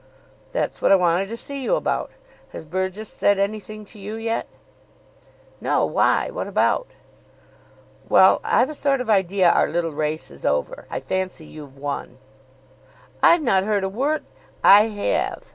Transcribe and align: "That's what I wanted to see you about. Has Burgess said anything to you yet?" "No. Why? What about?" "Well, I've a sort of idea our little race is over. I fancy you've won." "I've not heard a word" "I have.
"That's 0.51 0.81
what 0.81 0.91
I 0.91 0.95
wanted 0.95 1.29
to 1.29 1.37
see 1.37 1.61
you 1.63 1.75
about. 1.75 2.09
Has 2.53 2.65
Burgess 2.65 3.07
said 3.07 3.37
anything 3.37 3.85
to 3.85 3.99
you 3.99 4.15
yet?" 4.15 4.47
"No. 5.61 5.85
Why? 5.85 6.31
What 6.31 6.47
about?" 6.47 6.87
"Well, 8.09 8.41
I've 8.43 8.71
a 8.71 8.73
sort 8.73 8.99
of 8.99 9.11
idea 9.11 9.51
our 9.51 9.67
little 9.69 9.93
race 9.93 10.31
is 10.31 10.43
over. 10.43 10.87
I 10.89 11.01
fancy 11.01 11.45
you've 11.45 11.77
won." 11.77 12.17
"I've 13.21 13.43
not 13.43 13.63
heard 13.63 13.83
a 13.83 13.89
word" 13.89 14.23
"I 14.63 14.87
have. 14.87 15.43